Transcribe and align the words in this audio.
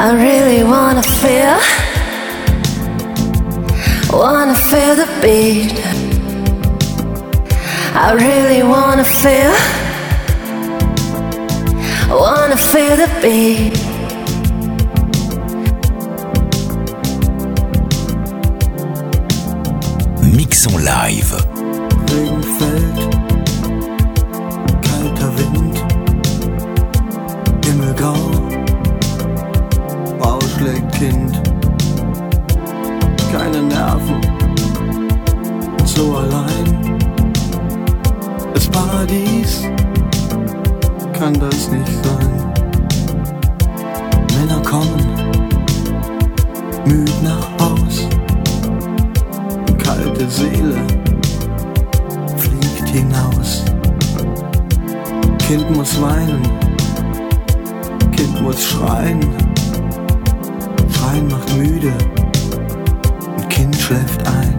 I 0.00 0.12
really 0.12 0.62
wanna 0.62 1.02
feel, 1.02 1.58
wanna 4.16 4.54
feel 4.54 4.94
the 4.94 5.08
beat. 5.20 5.74
I 7.96 8.12
really 8.12 8.62
wanna 8.62 9.02
feel, 9.02 9.52
wanna 12.08 12.56
feel 12.56 12.96
the 12.96 13.08
beat. 13.20 13.74
Mix 20.32 20.66
en 20.66 20.82
live. 20.82 21.47
Paradies 39.08 39.62
kann 41.14 41.32
das 41.40 41.70
nicht 41.70 42.04
sein. 42.04 42.52
Männer 44.36 44.60
kommen, 44.62 45.06
müd 46.84 47.10
nach 47.22 47.48
Haus, 47.58 48.06
kalte 49.78 50.28
Seele 50.28 50.76
fliegt 52.36 52.88
hinaus. 52.90 53.64
Kind 55.38 55.74
muss 55.74 55.98
weinen, 56.02 56.42
Kind 58.14 58.42
muss 58.42 58.62
schreien. 58.62 59.20
Schreien 60.92 61.28
macht 61.28 61.56
müde, 61.56 61.94
und 63.36 63.48
Kind 63.48 63.74
schläft 63.74 64.26
ein. 64.26 64.57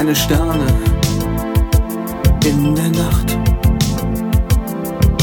Keine 0.00 0.16
Sterne 0.16 0.66
in 2.46 2.74
der 2.74 2.88
Nacht. 2.88 3.36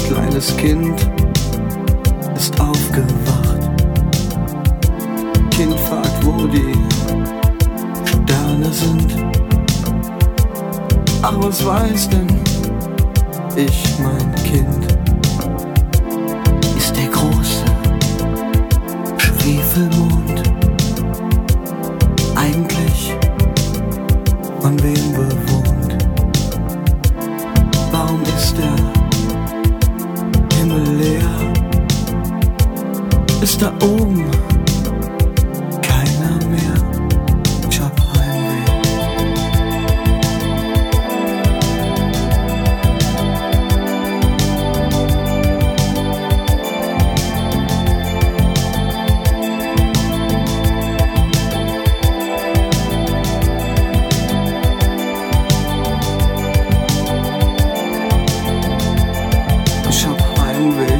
Kleines 0.07 0.55
Kind 0.55 0.95
ist 2.35 2.61
aufgewacht. 2.61 3.71
Kind 5.49 5.79
fragt, 5.79 6.23
wo 6.23 6.45
die 6.45 6.75
Sterne 8.05 8.71
sind. 8.71 9.15
Ach, 11.23 11.33
was 11.37 11.65
weiß 11.65 12.09
denn 12.09 12.27
ich, 13.55 13.95
mein 13.97 14.36
Heimweh. 60.57 60.99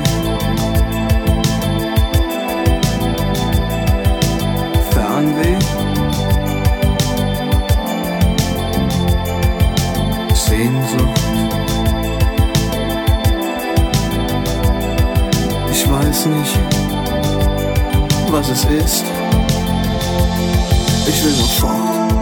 Fernweh. 4.92 5.58
Sehnsucht. 10.36 11.22
Ich 15.72 15.90
weiß 15.90 16.26
nicht, 16.28 16.60
was 18.30 18.50
es 18.50 18.64
ist. 18.66 19.06
Ich 21.08 21.24
will 21.24 21.36
nur 21.36 21.48
fort. 21.48 22.17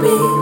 be. 0.00 0.39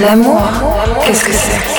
L'amour, 0.00 0.40
qu'est-ce 1.04 1.24
que 1.24 1.32
c'est 1.32 1.77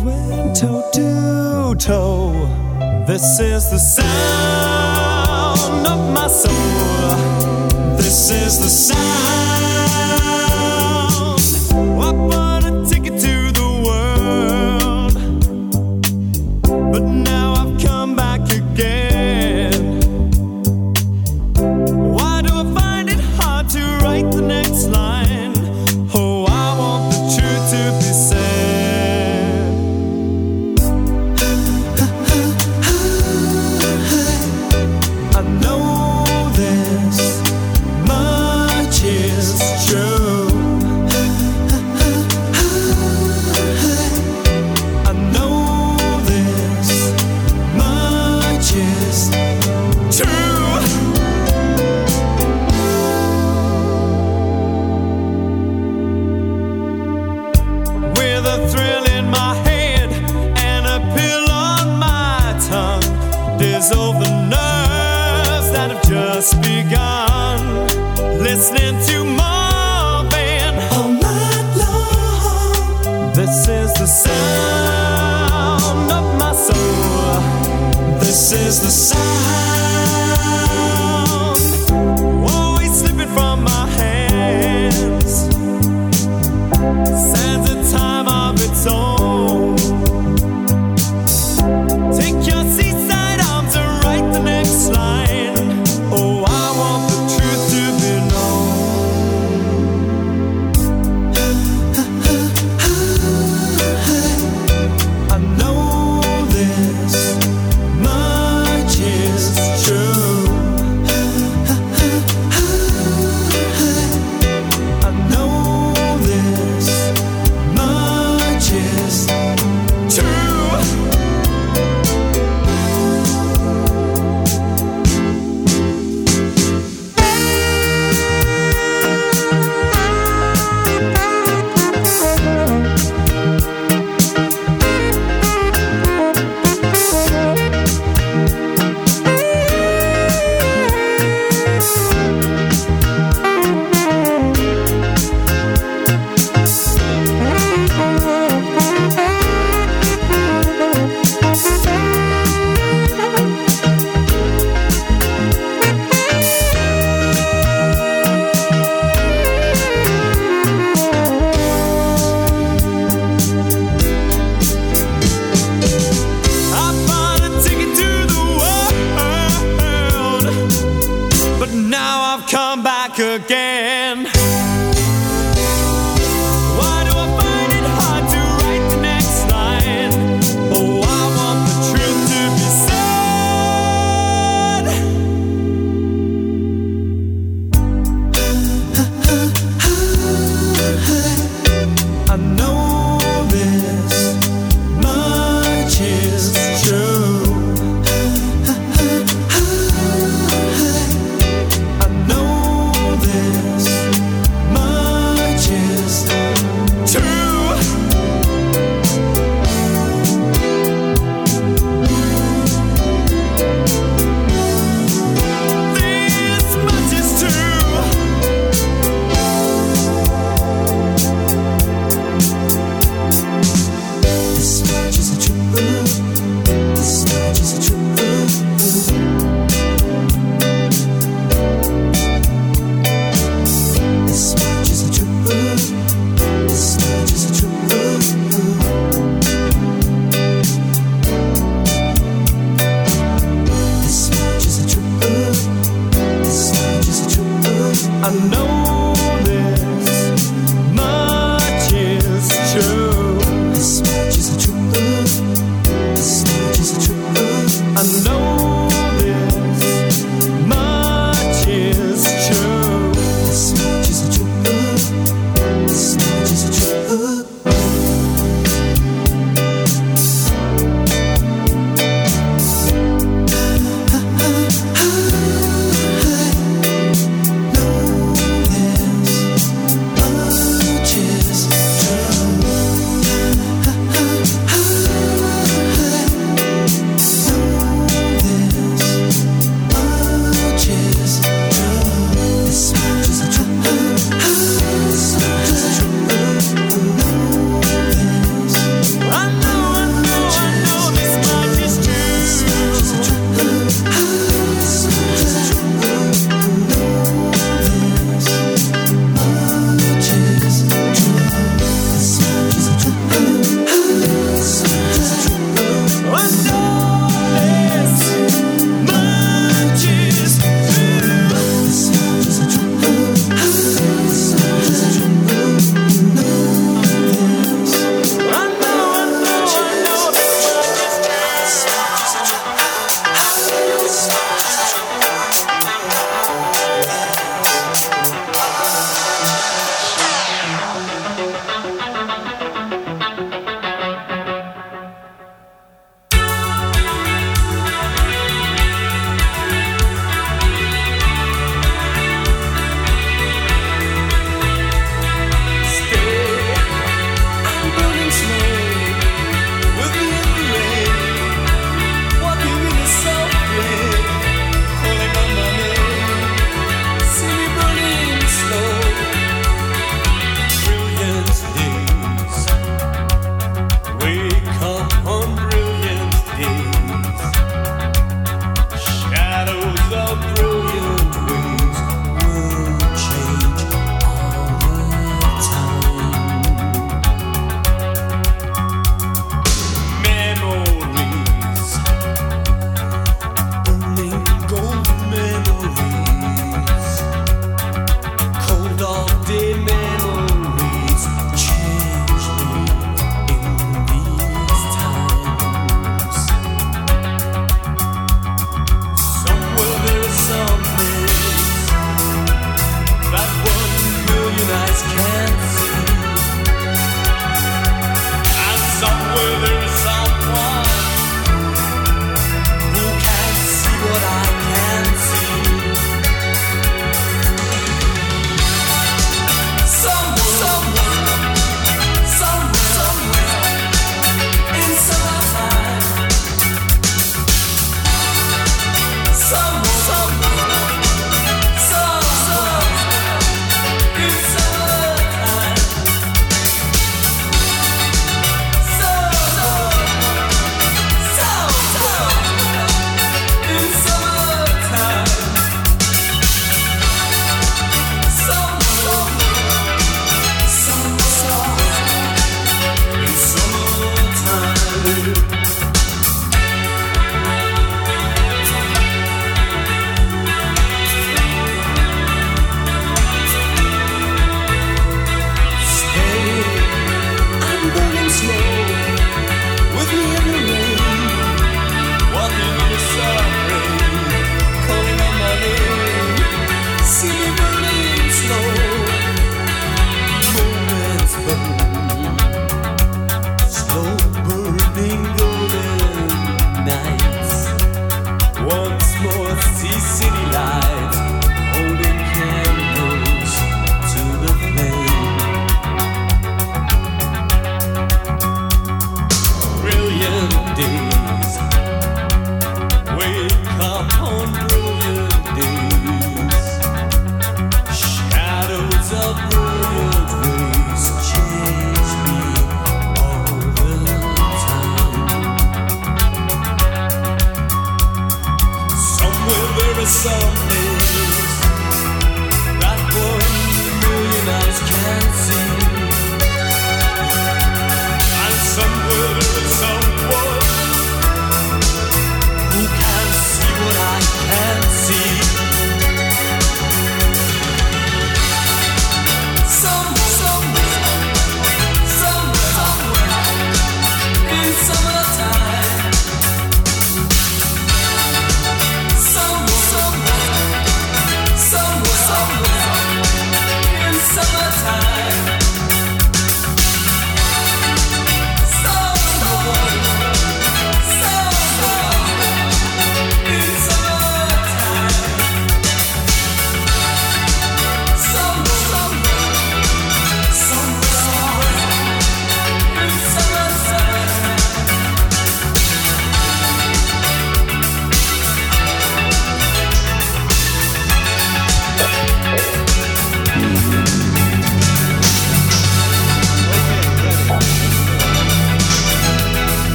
went 0.00 0.56
toe 0.56 0.82
to 0.92 1.74
toe. 1.78 2.32
This 3.06 3.40
is 3.40 3.70
the 3.70 3.78
sound 3.78 5.58
of 5.86 6.12
my 6.12 6.28
soul. 6.28 7.96
This 7.96 8.30
is 8.30 8.58
the 8.58 8.68
sound. 8.68 9.67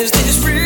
is 0.00 0.10
this 0.12 0.42
real? 0.42 0.59